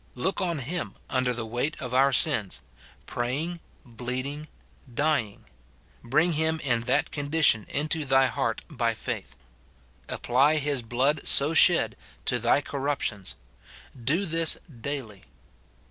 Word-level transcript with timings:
Look 0.15 0.41
on 0.41 0.57
him 0.57 0.95
under 1.11 1.31
the 1.31 1.45
weight 1.45 1.79
of 1.79 1.93
our 1.93 2.11
sins, 2.11 2.61
praying, 3.05 3.59
bleeding, 3.85 4.47
dying; 4.91 5.45
bring 6.03 6.33
him 6.33 6.59
in 6.61 6.81
that 6.89 7.11
condition 7.11 7.67
into 7.69 8.03
thy 8.03 8.25
heart 8.25 8.65
by 8.67 8.95
faith; 8.95 9.35
apply 10.09 10.57
his 10.57 10.81
blood 10.81 11.27
so 11.27 11.53
shed 11.53 11.95
to 12.25 12.39
thy 12.39 12.63
corrup 12.63 13.01
tions: 13.01 13.35
do 14.03 14.25
this 14.25 14.57
daily. 14.63 15.25